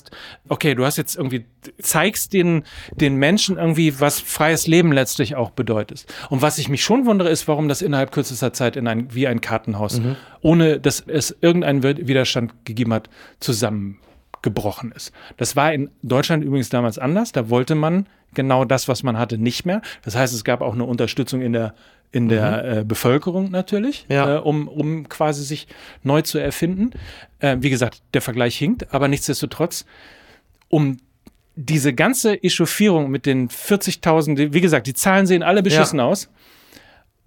[0.49, 1.45] okay, du hast jetzt irgendwie,
[1.81, 6.05] zeigst den, den Menschen irgendwie, was freies Leben letztlich auch bedeutet.
[6.29, 9.27] Und was ich mich schon wundere, ist, warum das innerhalb kürzester Zeit in ein, wie
[9.27, 10.15] ein Kartenhaus, Mhm.
[10.41, 13.09] ohne dass es irgendeinen Wi- Widerstand gegeben hat,
[13.39, 15.11] zusammengebrochen ist.
[15.37, 17.31] Das war in Deutschland übrigens damals anders.
[17.31, 19.81] Da wollte man genau das, was man hatte, nicht mehr.
[20.03, 21.73] Das heißt, es gab auch eine Unterstützung in der
[22.11, 24.37] in der äh, Bevölkerung natürlich, Ja.
[24.37, 25.67] äh, um, um quasi sich
[26.01, 26.89] neu zu erfinden.
[27.37, 29.85] Äh, wie gesagt, der Vergleich hinkt, aber nichtsdestotrotz,
[30.69, 30.97] um
[31.55, 36.31] diese ganze Echauffierung mit den 40.000, die- wie gesagt, die Zahlen sehen alle beschissen aus,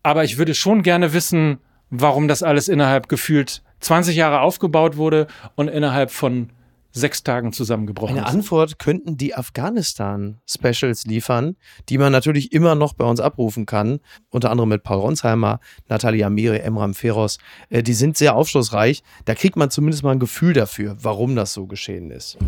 [0.02, 1.58] aber ich würde schon gerne wissen,
[1.90, 6.50] warum das alles innerhalb gefühlt 20 Jahre aufgebaut wurde und innerhalb von
[6.92, 8.32] sechs Tagen zusammengebrochen Eine ist.
[8.32, 11.56] Antwort könnten die Afghanistan-Specials liefern,
[11.88, 14.00] die man natürlich immer noch bei uns abrufen kann.
[14.30, 17.38] Unter anderem mit Paul Ronsheimer, Natalia Amiri, Emram Feroz.
[17.70, 19.02] Äh, die sind sehr aufschlussreich.
[19.24, 22.38] Da kriegt man zumindest mal ein Gefühl dafür, warum das so geschehen ist.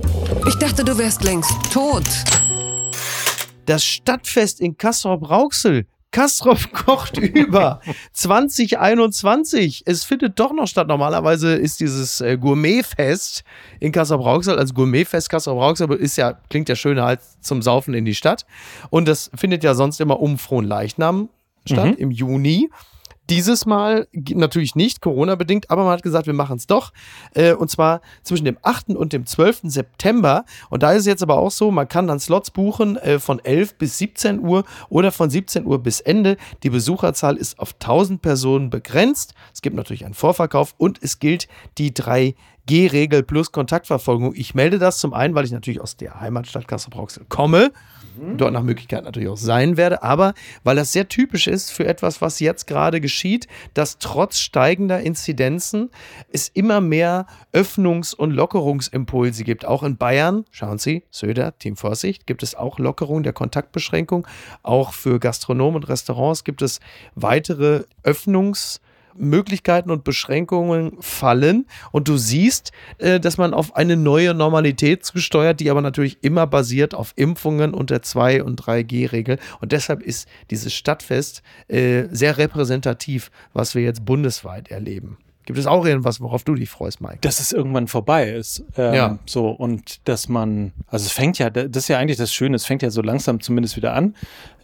[0.47, 2.05] Ich dachte, du wärst längst tot.
[3.67, 5.87] Das Stadtfest in Kastrop-Rauxel.
[6.15, 7.81] Kastrop kocht über
[8.13, 9.83] 2021.
[9.85, 10.87] Es findet doch noch statt.
[10.87, 13.43] Normalerweise ist dieses äh, Gourmetfest
[13.81, 18.15] in Kastrop-Rauxel, also Gourmetfest Kastrop-Rauxel ist ja, klingt ja schöner als zum Saufen in die
[18.15, 18.47] Stadt.
[18.91, 21.31] Und das findet ja sonst immer um Frohenleichnam
[21.67, 22.71] statt, im Juni.
[23.31, 26.93] Dieses Mal natürlich nicht, Corona-bedingt, aber man hat gesagt, wir machen es doch.
[27.35, 28.91] Äh, und zwar zwischen dem 8.
[28.91, 29.61] und dem 12.
[29.65, 30.45] September.
[30.69, 33.43] Und da ist es jetzt aber auch so, man kann dann Slots buchen äh, von
[33.43, 36.37] 11 bis 17 Uhr oder von 17 Uhr bis Ende.
[36.63, 39.33] Die Besucherzahl ist auf 1000 Personen begrenzt.
[39.55, 41.95] Es gibt natürlich einen Vorverkauf und es gilt die
[42.69, 44.35] 3G-Regel plus Kontaktverfolgung.
[44.35, 47.71] Ich melde das zum einen, weil ich natürlich aus der Heimatstadt Kassel-Brauxel komme
[48.37, 52.21] dort nach Möglichkeit natürlich auch sein werde, aber weil das sehr typisch ist für etwas,
[52.21, 55.91] was jetzt gerade geschieht, dass trotz steigender Inzidenzen
[56.33, 59.65] es immer mehr Öffnungs- und Lockerungsimpulse gibt.
[59.65, 64.27] Auch in Bayern, schauen Sie, Söder, Team Vorsicht, gibt es auch Lockerung der Kontaktbeschränkung.
[64.63, 66.81] Auch für Gastronomen und Restaurants gibt es
[67.15, 68.81] weitere Öffnungs-
[69.17, 75.61] Möglichkeiten und Beschränkungen fallen und du siehst, äh, dass man auf eine neue Normalität zusteuert,
[75.61, 79.39] die aber natürlich immer basiert auf Impfungen und der 2- und 3G-Regel.
[79.61, 85.19] Und deshalb ist dieses Stadtfest äh, sehr repräsentativ, was wir jetzt bundesweit erleben.
[85.47, 87.19] Gibt es auch irgendwas, worauf du dich freust, Mike?
[87.21, 88.65] dass es irgendwann vorbei ist.
[88.77, 89.19] Ähm, Ja.
[89.27, 92.65] So, und dass man, also es fängt ja, das ist ja eigentlich das Schöne, es
[92.65, 94.15] fängt ja so langsam zumindest wieder an.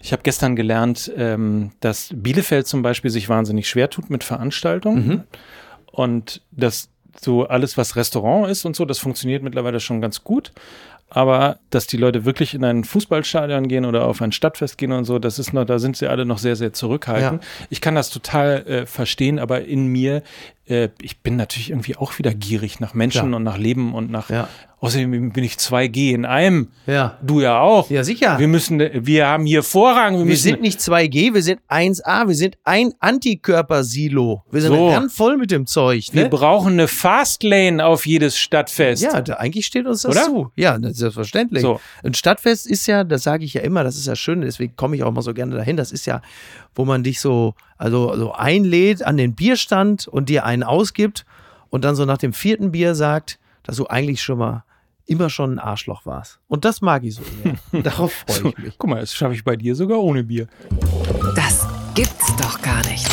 [0.01, 5.25] Ich habe gestern gelernt, ähm, dass Bielefeld zum Beispiel sich wahnsinnig schwer tut mit Veranstaltungen.
[5.93, 6.89] Und dass
[7.21, 10.53] so alles, was Restaurant ist und so, das funktioniert mittlerweile schon ganz gut.
[11.11, 15.05] Aber dass die Leute wirklich in ein Fußballstadion gehen oder auf ein Stadtfest gehen und
[15.05, 17.43] so, das ist noch, da sind sie alle noch sehr, sehr zurückhaltend.
[17.69, 20.23] Ich kann das total äh, verstehen, aber in mir,
[20.67, 23.37] äh, ich bin natürlich irgendwie auch wieder gierig nach Menschen Klar.
[23.37, 24.31] und nach Leben und nach.
[24.31, 24.49] Ja.
[24.83, 26.69] Außerdem bin ich 2G in einem.
[26.87, 27.19] Ja.
[27.23, 27.91] Du ja auch.
[27.91, 28.39] Ja, sicher.
[28.39, 30.17] Wir müssen, wir haben hier Vorrang.
[30.21, 34.43] Wir, Wir sind nicht 2G, wir sind 1A, wir sind ein Antikörpersilo.
[34.51, 34.89] Wir sind So.
[34.91, 36.09] ganz voll mit dem Zeug.
[36.13, 36.29] wir Ne?
[36.31, 39.03] brauchen eine Fastlane auf jedes Stadtfest.
[39.03, 40.25] Ja, da, eigentlich steht uns das Oder?
[40.25, 40.53] zu.
[40.57, 41.63] Ja, das ist selbstverständlich.
[41.63, 41.81] So.
[42.03, 44.97] Ein Stadtfest ist ja, das sage ich ja immer, das ist ja schön, deswegen komme
[44.97, 45.77] ich auch mal so gerne dahin.
[45.77, 46.23] Das ist ja,
[46.75, 51.27] wo man dich so, also, so einlädt an den Bierstand und dir einen ausgibt
[51.69, 54.65] und dann so nach dem vierten Bier sagt, dass du eigentlich schon mal
[55.11, 56.39] immer schon ein Arschloch warst.
[56.47, 57.83] Und das mag ich so sehr.
[57.83, 58.75] Darauf freue ich mich.
[58.79, 60.47] Guck mal, das schaffe ich bei dir sogar ohne Bier.
[61.35, 63.09] Das gibt's doch gar nicht.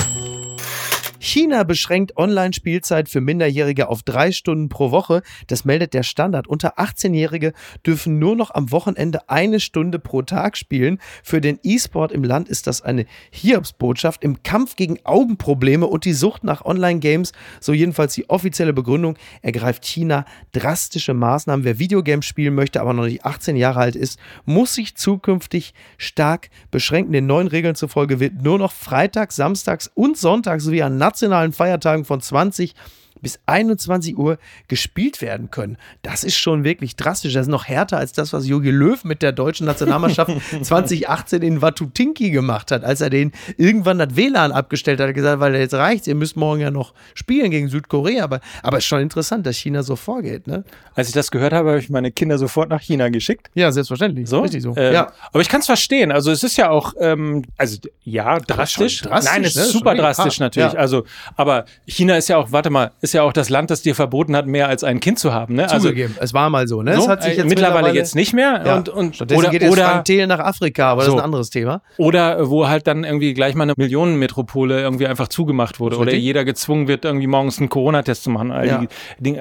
[1.27, 5.23] China beschränkt Online-Spielzeit für Minderjährige auf drei Stunden pro Woche.
[5.47, 6.47] Das meldet der Standard.
[6.47, 7.51] Unter 18-Jährige
[7.85, 10.99] dürfen nur noch am Wochenende eine Stunde pro Tag spielen.
[11.23, 16.13] Für den E-Sport im Land ist das eine Hiobsbotschaft im Kampf gegen Augenprobleme und die
[16.13, 17.33] Sucht nach Online-Games.
[17.59, 19.17] So jedenfalls die offizielle Begründung.
[19.41, 21.65] Ergreift China drastische Maßnahmen.
[21.65, 26.49] Wer Videogames spielen möchte, aber noch nicht 18 Jahre alt ist, muss sich zukünftig stark
[26.71, 27.11] beschränken.
[27.11, 31.16] Den neuen Regeln zufolge wird nur noch freitags, samstags und sonntags sowie an nationalen
[31.53, 32.73] Feiertagen von 20
[33.21, 35.77] bis 21 Uhr gespielt werden können.
[36.01, 37.33] Das ist schon wirklich drastisch.
[37.33, 41.61] Das ist noch härter als das, was Jogi Löw mit der deutschen Nationalmannschaft 2018 in
[41.61, 46.07] Watutinki gemacht hat, als er den irgendwann das WLAN abgestellt hat, gesagt, weil jetzt reicht's,
[46.07, 48.23] ihr müsst morgen ja noch spielen gegen Südkorea.
[48.23, 50.47] Aber, aber es ist schon interessant, dass China so vorgeht.
[50.47, 50.63] Ne?
[50.95, 53.49] Als ich das gehört habe, habe ich meine Kinder sofort nach China geschickt.
[53.53, 54.29] Ja, selbstverständlich.
[54.29, 54.41] So?
[54.41, 54.75] Richtig so.
[54.75, 55.11] Ähm, ja.
[55.31, 56.11] Aber ich kann es verstehen.
[56.11, 59.01] Also es ist ja auch, ähm, also ja, drastisch.
[59.01, 59.61] drastisch, Nein, es ne?
[59.63, 60.73] ist super Schon drastisch natürlich.
[60.73, 60.79] Ja.
[60.79, 63.95] Also, aber China ist ja auch, warte mal, ist ja auch das Land, das dir
[63.95, 65.55] verboten hat, mehr als ein Kind zu haben.
[65.55, 65.63] Ne?
[65.63, 66.81] Also Zugegeben, es war mal so.
[66.81, 66.95] Ne?
[66.95, 68.61] so, es hat sich äh, jetzt mittlerweile, jetzt nicht mehr.
[68.65, 68.75] Ja.
[68.77, 71.13] Und, und, Stattdessen oder, geht jetzt oder, Frank nach Afrika, aber das So.
[71.15, 71.81] ist ein anderes Thema.
[71.97, 75.95] Oder wo halt dann irgendwie gleich mal eine Millionenmetropole irgendwie einfach zugemacht wurde.
[75.95, 78.49] Das Oder jeder gezwungen wird, irgendwie morgens einen Corona-Test zu machen.
[78.49, 78.85] Ja.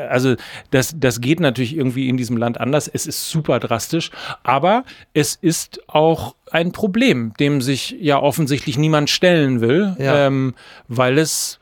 [0.08, 0.36] Also
[0.70, 2.88] das, das geht natürlich irgendwie in diesem Land anders.
[2.88, 4.10] Es ist super drastisch.
[4.42, 10.26] Aber es ist auch ein Problem, dem sich ja offensichtlich niemand stellen will, Ja.
[10.26, 10.54] ähm,
[10.88, 11.58] weil es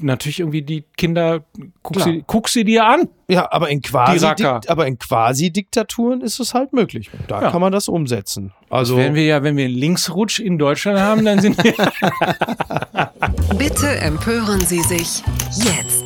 [0.00, 1.44] natürlich irgendwie die Kinder,
[1.82, 2.08] guck Klar.
[2.08, 3.08] sie, guck sie dir an.
[3.28, 7.10] Ja, aber in quasi, aber in quasi Diktaturen ist es halt möglich.
[7.28, 7.50] Da Ja.
[7.50, 8.52] kann man das umsetzen.
[8.70, 11.74] Also Wenn wir ja, wenn wir einen Linksrutsch in Deutschland haben, dann sind wir
[13.58, 15.22] Bitte empören Sie sich
[15.56, 16.03] jetzt.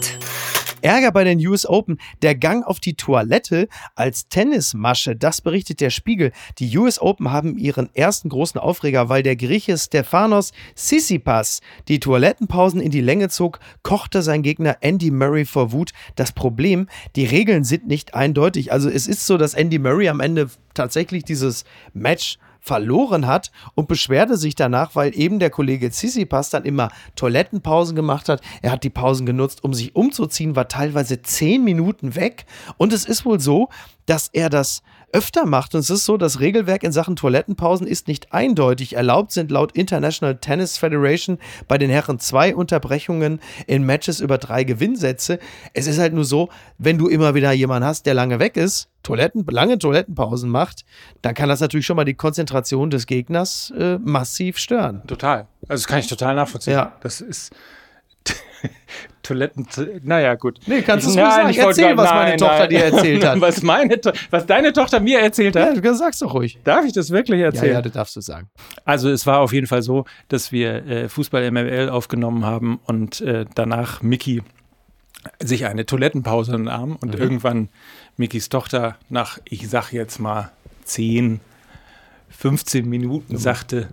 [0.83, 5.91] Ärger bei den US Open, der Gang auf die Toilette als Tennismasche, das berichtet der
[5.91, 6.33] Spiegel.
[6.59, 12.81] Die US Open haben ihren ersten großen Aufreger, weil der Grieche Stefanos Tsitsipas die Toilettenpausen
[12.81, 15.93] in die Länge zog, kochte sein Gegner Andy Murray vor Wut.
[16.17, 18.73] Das Problem, die Regeln sind nicht eindeutig.
[18.73, 22.39] Also es ist so, dass Andy Murray am Ende tatsächlich dieses Match
[22.69, 28.29] verloren hat und beschwerte sich danach, weil eben der Kollege Tsitsipas dann immer Toilettenpausen gemacht
[28.29, 28.43] hat.
[28.61, 32.45] Er hat die Pausen genutzt, um sich umzuziehen, war teilweise zehn Minuten weg.
[32.77, 33.71] Und es ist wohl so,
[34.05, 35.75] dass er das öfter macht.
[35.75, 38.97] Und es ist so, das Regelwerk in Sachen Toilettenpausen ist nicht eindeutig.
[38.97, 44.65] Erlaubt sind laut International Tennis Federation bei den Herren zwei Unterbrechungen in Matches über drei
[44.65, 45.39] Gewinnsätze.
[45.73, 48.91] Es ist halt nur so, wenn du immer wieder jemanden hast, der lange weg ist,
[49.09, 50.85] Toiletten, lange Toilettenpausen macht,
[51.23, 55.03] dann kann das natürlich schon mal die Konzentration des Gegners äh, massiv stören.
[55.07, 55.47] Total.
[55.63, 56.75] Also das kann ich total nachvollziehen.
[56.75, 56.93] Ja.
[57.03, 57.53] Das ist
[59.23, 59.67] Toiletten.
[60.05, 60.59] Naja, gut.
[60.67, 61.51] Nee, kannst du es nein, sagen.
[61.51, 62.69] ich Erzähl, was meine nein, Tochter nein.
[62.71, 63.41] dir erzählt hat.
[63.41, 65.75] was, meine, To- was deine Tochter mir erzählt hat.
[65.77, 66.59] Ja, du sagst doch ruhig.
[66.65, 67.73] Darf ich das wirklich Ja, erzählen?
[67.75, 68.49] ja, das darfst du sagen.
[68.85, 73.21] Also es war auf jeden Fall so, dass wir äh, Fußball MML aufgenommen haben und
[73.21, 74.43] äh, danach Mickey
[75.43, 77.21] sich eine Toilettenpause nahm und Mhm.
[77.21, 77.69] irgendwann
[78.19, 80.51] Mickys Tochter nach, ich sag jetzt mal,
[80.85, 81.41] 10,
[82.31, 83.91] 15 Minuten sagte,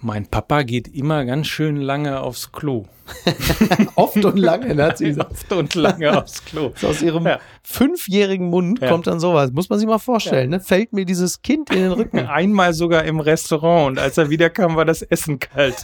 [0.00, 2.86] mein Papa geht immer ganz schön lange aufs Klo.
[3.94, 5.30] Oft und lange, ne, hat sie gesagt.
[5.32, 6.72] Oft und lange aufs Klo.
[6.76, 7.38] So aus ihrem Ja.
[7.62, 8.88] fünfjährigen Mund Ja.
[8.90, 9.52] kommt dann sowas.
[9.52, 10.60] Muss man sich mal vorstellen, ne?
[10.60, 12.18] Fällt mir dieses Kind in den Rücken.
[12.26, 15.76] Einmal sogar im Restaurant und als er wiederkam, war das Essen kalt.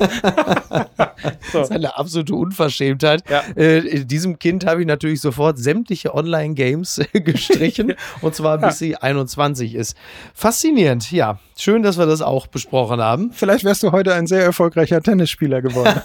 [1.53, 3.25] Das ist eine absolute Unverschämtheit.
[3.31, 3.43] Ja.
[3.57, 9.75] Äh, diesem Kind habe ich natürlich sofort sämtliche Online-Games gestrichen und zwar bis sie 21
[9.75, 9.97] ist.
[10.35, 11.39] Faszinierend, ja.
[11.57, 13.31] Schön, dass wir das auch besprochen haben.
[13.33, 16.01] Vielleicht wärst du heute ein sehr erfolgreicher Tennisspieler geworden.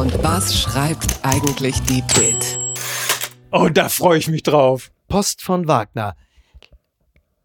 [0.00, 2.58] Und was schreibt eigentlich die Bild?
[3.52, 4.90] oh, da freue ich mich drauf.
[5.08, 6.16] Post von Wagner.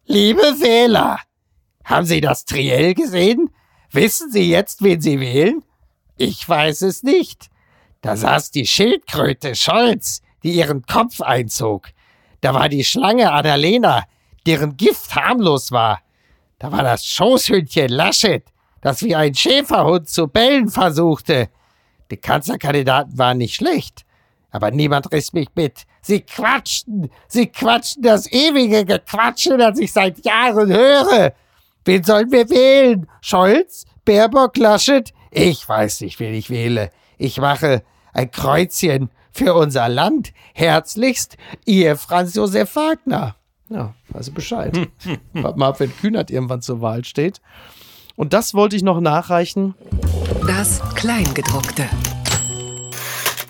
[0.06, 1.20] Liebe Wähler,
[1.84, 3.50] haben Sie das Triell gesehen?
[3.92, 5.66] Wissen Sie jetzt, wen Sie wählen?
[6.16, 7.50] Ich weiß es nicht.
[8.00, 11.90] Da saß die Schildkröte Scholz, die ihren Kopf einzog.
[12.40, 14.06] Da war die Schlange Annalena,
[14.46, 16.00] deren Gift harmlos war.
[16.60, 18.46] Da war das Schoßhündchen Laschet,
[18.80, 21.50] das wie ein Schäferhund zu bellen versuchte.
[22.12, 24.06] Die Kanzlerkandidaten waren nicht schlecht,
[24.52, 25.86] aber niemand riss mich mit.
[26.02, 31.34] Sie quatschten, sie quatschten das ewige Gequatsche, das ich seit Jahren höre.
[31.84, 33.08] Wen sollen wir wählen?
[33.22, 33.86] Scholz?
[34.06, 34.58] Baerbock?
[34.58, 35.14] Laschet?
[35.32, 36.92] Ich weiß nicht, wen ich wähle.
[37.18, 40.32] Ich mache ein Kreuzchen für unser Land.
[40.54, 43.36] Herzlichst, Ihr Franz Josef Wagner.
[43.70, 44.90] Ja, also Bescheid.
[45.34, 47.42] Warte mal ab, wenn Kühnert irgendwann zur Wahl steht.
[48.16, 49.76] Und das wollte ich noch nachreichen.
[50.48, 51.86] Das Kleingedruckte.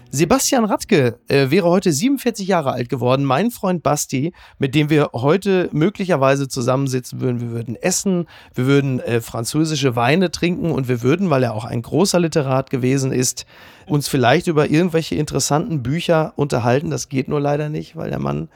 [0.09, 3.25] Sebastian Radke äh, wäre heute 47 Jahre alt geworden.
[3.25, 7.41] Mein Freund Basti, mit dem wir heute möglicherweise zusammensitzen würden.
[7.41, 11.65] Wir würden essen, wir würden äh, französische Weine trinken und wir würden, weil er auch
[11.65, 13.45] ein großer Literat gewesen ist,
[13.87, 16.89] uns vielleicht über irgendwelche interessanten Bücher unterhalten.
[16.89, 18.47] Das geht nur leider nicht, weil der Mann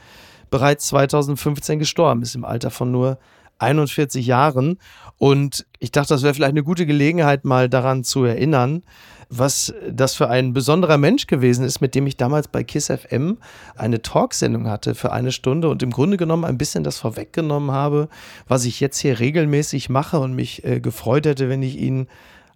[0.49, 3.19] bereits 2015 gestorben ist im Alter von nur
[3.59, 4.77] 41 Jahren.
[5.17, 8.83] Und ich dachte, das wäre vielleicht eine gute Gelegenheit, mal daran zu erinnern,
[9.29, 13.37] was das für ein besonderer Mensch gewesen ist, mit dem ich damals bei KISS FM
[13.75, 18.09] eine Talksendung hatte für eine Stunde und im Grunde genommen ein bisschen das vorweggenommen habe,
[18.47, 22.07] was ich jetzt hier regelmäßig mache und mich äh, gefreut hätte, wenn ich ihn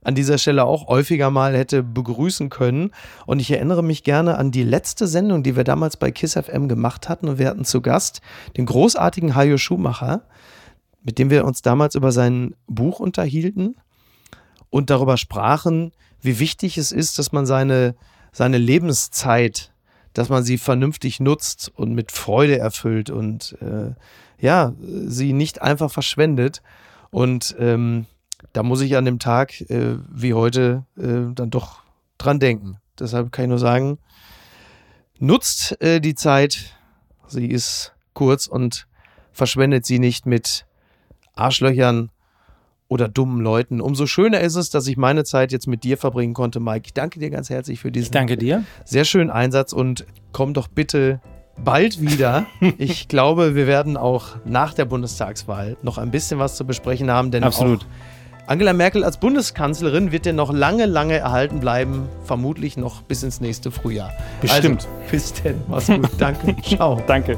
[0.03, 2.91] an dieser Stelle auch häufiger mal hätte begrüßen können.
[3.25, 6.67] Und ich erinnere mich gerne an die letzte Sendung, die wir damals bei KISS FM
[6.67, 7.29] gemacht hatten.
[7.29, 8.21] Und wir hatten zu Gast
[8.57, 10.23] den großartigen Hajo Schumacher,
[11.03, 13.75] mit dem wir uns damals über sein Buch unterhielten
[14.69, 15.91] und darüber sprachen,
[16.21, 17.95] wie wichtig es ist, dass man seine,
[18.31, 19.73] seine Lebenszeit,
[20.13, 23.93] dass man sie vernünftig nutzt und mit Freude erfüllt und äh,
[24.39, 26.61] ja, sie nicht einfach verschwendet.
[27.11, 28.05] Und ähm,
[28.53, 31.83] da muss ich an dem Tag äh, wie heute äh, dann doch
[32.17, 32.77] dran denken.
[32.99, 33.97] Deshalb kann ich nur sagen,
[35.19, 36.75] nutzt äh, die Zeit,
[37.27, 38.87] sie ist kurz und
[39.31, 40.65] verschwendet sie nicht mit
[41.35, 42.09] Arschlöchern
[42.87, 43.81] oder dummen Leuten.
[43.81, 46.83] Umso schöner ist es, dass ich meine Zeit jetzt mit dir verbringen konnte, Mike.
[46.85, 48.63] Ich danke dir ganz herzlich für diesen ich danke dir.
[48.85, 51.19] sehr schönen Einsatz und komm doch bitte
[51.57, 52.45] bald wieder.
[52.77, 57.31] ich glaube, wir werden auch nach der Bundestagswahl noch ein bisschen was zu besprechen haben,
[57.31, 57.85] denn Absolut.
[58.45, 63.39] Angela Merkel als Bundeskanzlerin wird dir noch lange, lange erhalten bleiben, vermutlich noch bis ins
[63.39, 64.11] nächste Frühjahr.
[64.41, 64.85] Bestimmt.
[64.85, 66.09] Also, bis denn, mach's gut.
[66.17, 66.55] Danke.
[66.61, 67.01] Ciao.
[67.07, 67.37] Danke.